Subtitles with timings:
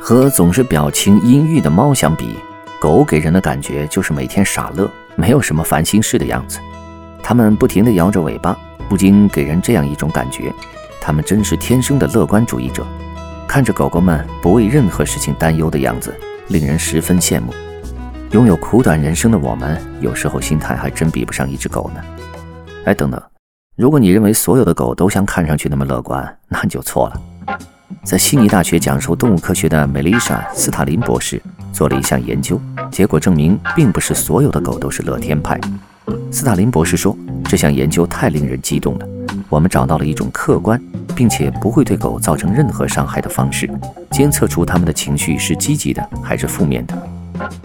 [0.00, 2.36] 和总是表情阴郁的猫相比，
[2.80, 6.58] 狗给人的感觉就是每天傻乐，没有什么烦心事的样子。
[7.22, 8.56] 它们不停地摇着尾巴，
[8.88, 10.52] 不禁给人这样一种感觉：
[11.02, 12.84] 它们真是天生的乐观主义者。
[13.46, 16.14] 看着狗狗们不为任何事情担忧的样子，
[16.48, 17.52] 令人十分羡慕。
[18.30, 22.00] 拥有苦短人生的我们，有时候心态还真比不上一只狗呢。
[22.86, 23.22] 哎，等等，
[23.76, 27.20] 如果你认为所有的狗都像看上去那么乐观，那你就错了。
[28.04, 31.40] 在悉尼大学讲授动物科学的梅丽莎·斯塔林博士
[31.72, 32.60] 做了一项研究，
[32.90, 35.58] 结果证明，并不是所有的狗都是乐天派。
[36.30, 39.06] 斯塔林博士说，这项研究太令人激动了。
[39.48, 40.80] 我们找到了一种客观，
[41.14, 43.68] 并且不会对狗造成任何伤害的方式，
[44.10, 46.96] 监测出它们的情绪是积极的还是负面的。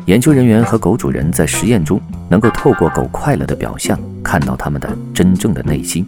[0.06, 6.08] 研究人员和狗主人在实验中能够透过狗快乐的表象，看到它们的真正的内心。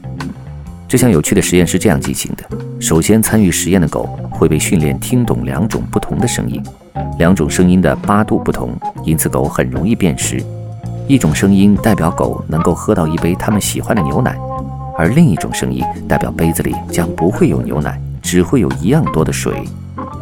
[0.87, 6.61] 这项有趣的实验是这样进行的：首先，参与实验的狗会被训练听懂两种不同的声音，
[7.17, 8.69] 两种声音的八度不同，
[9.03, 10.41] 因此狗很容易辨识。
[11.07, 14.37] 一种声音代表狗能够喝到一杯他们喜欢的牛奶，
[14.95, 19.53] 而另一种声音代表杯子里将不会有牛奶，只会有一样多的水。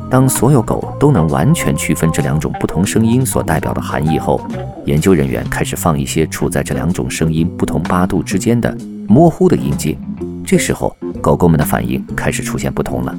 [0.10, 4.40] 当所有狗都能完全区分这两种不同声音所代表的含义后，
[4.86, 8.76] 研究人员开始放一些处在这两种声音不同八度之间的
[9.08, 9.98] 模糊的音阶。
[10.46, 13.16] 这时候，狗狗们的反应开始出现不同了。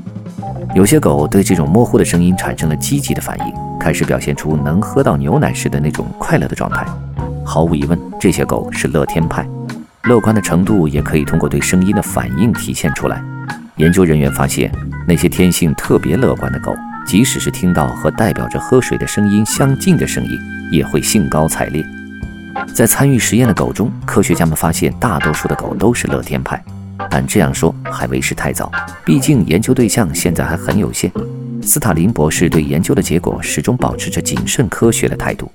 [0.75, 6.87] 有些狗对这种模糊的声音产生了积极的反应，开始表现出能喝到牛奶时的那种快乐的状态。
[7.45, 9.47] 毫无疑问，这些狗是乐天派。
[10.05, 13.21] 乐观的程度也可以通过对声音的反应体现出来。
[13.77, 14.71] 研究人员发现，
[15.07, 16.73] 那些天性特别乐观的狗，
[17.07, 20.31] 即使是听到和代表着喝水的声音相近的声音，
[20.71, 21.85] 也会兴高采烈。
[22.73, 26.63] 在参与实验的狗中，科学家们发现，大多数的狗都是乐天派。
[27.17, 28.71] 但这样说还为时太早，
[29.03, 31.11] 毕竟研究对象现在还很有限。
[31.63, 35.51] 斯塔林博士对研究的结果始终保持着谨慎科学的态度。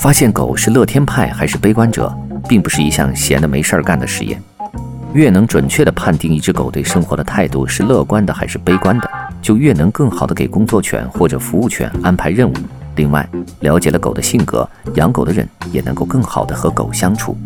[0.00, 2.16] 发现狗是乐天派还是悲观者，
[2.48, 4.40] 并不是一项闲的没事儿干的实验。
[5.12, 9.10] 越能准确地判定一只狗对生活的态度是乐观的还是悲观的，
[9.42, 12.54] 就越能更好地给工作犬或者服务犬安排任务。
[12.94, 13.28] 另外，
[13.58, 17.36] 了解了狗的性格，养狗的人也能够更好地和狗相处。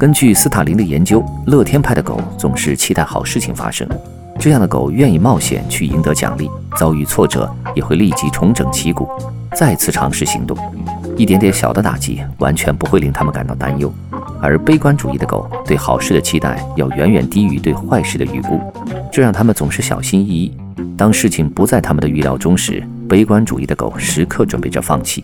[0.00, 3.86] 根据斯塔林的研究，乐天派的狗总是期待好事情发生，
[4.38, 9.06] 这样的狗愿意冒险去赢得奖励，遭遇挫折也会立即重整旗鼓，
[9.54, 10.56] 再次尝试行动。
[11.18, 13.92] 一点点小的打击完全不会令他们感到担忧。
[14.40, 18.58] 而悲观主义的狗对好事的期待要远远低于对坏事的预估，
[19.12, 20.56] 这让他们总是小心翼翼。
[20.96, 25.22] 当事情不在他们的预料中时，悲观主义的狗时刻准备着放弃。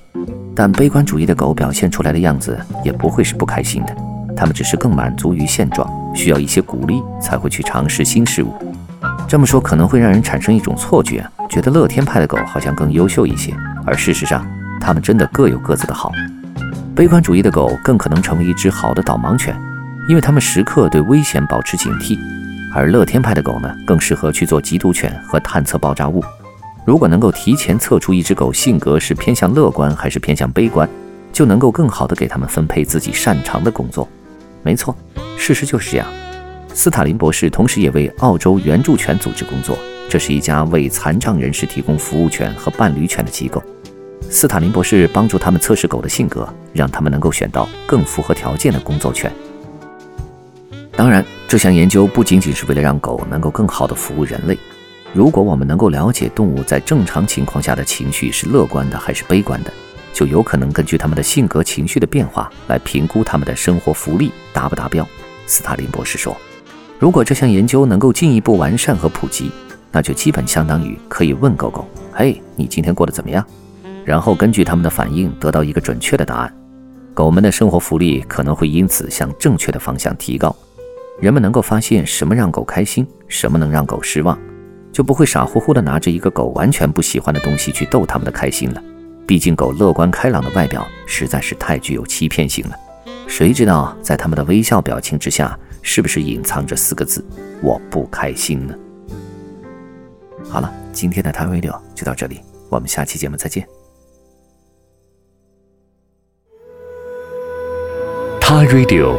[0.55, 3.97] 但悲观主义的狗表现出来的样子也不会是不开心的。
[4.37, 8.55] 他们只是更满足于现状，需要一些鼓励才会去尝试新事物。
[9.27, 13.53] 这么说可能会让人产生一种错觉，觉得乐天派的狗好像更优秀一些。
[13.85, 14.47] 而事实上，
[14.81, 16.13] 它们真的各有各自的好。
[16.95, 19.57] 悲观主义的狗更可能成为一只好的导盲犬，
[20.09, 22.19] 因为它们时刻对危险保持警惕。
[22.75, 26.23] 而乐天派的狗呢，更适合去做缉毒犬和探测爆炸物。
[26.85, 30.89] 如果能够提前测出一只狗性格是偏向乐观还是偏向悲观，
[31.33, 34.09] 就能够更好地给它们分配自己擅长的工作。
[34.63, 34.97] 没错，
[35.39, 36.07] 事实就是这样。
[36.75, 39.79] 斯塔林博士同时也为澳洲援助犬组织工作，
[40.09, 43.63] 这是一家为残障人士提供服务犬和伴侣犬的机构。
[44.29, 49.33] 斯塔林博士帮助他们测试狗的性格，让他们能够选到更符合条件的工作犬。
[50.93, 54.59] 当然，这项研究不仅仅是为了让狗能够更好地服务人类。
[55.13, 59.73] 如果我们能够了解动物在正常情况下的情绪是乐观的还是悲观的，
[60.17, 65.07] 就有可能根据他们的性格、情绪的变化来评估他们的生活福利达不达标。
[65.47, 66.35] 斯塔林博士说
[66.99, 69.51] ：“如果这项研究能够进一步完善和普及，
[69.93, 71.87] 那就基本相当于可以问狗狗
[72.17, 73.45] ：‘嘿，你今天过得怎么样？’
[74.07, 76.51] 然后根据他们的反应得到一个准确的答案。
[77.13, 80.57] 狗们的生活福利可能会因此向正确的方向提高。
[81.21, 84.39] 人们能够发现什么让狗开心，什么能让狗失望，
[84.91, 88.83] 就不会傻乎乎地拿着一个狗完全不喜欢的东西去逗它们的开心了。”
[89.27, 92.77] 毕竟，狗乐观开朗的外表实在是太具有欺骗性了。
[93.27, 97.25] 谁知道，在他们的微笑表情之下，是不是隐藏着四个字
[97.61, 98.75] “我不开心”呢？
[100.49, 103.67] 好了，今天的 t i Radio 就到这里，我们下期节目再见。
[108.41, 109.17] 他 Radio，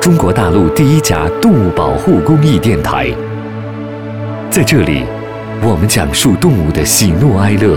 [0.00, 3.10] 中国大陆第一家动物保护公益电台。
[4.52, 5.04] 在这里，
[5.62, 7.76] 我们讲述动物的喜怒哀乐，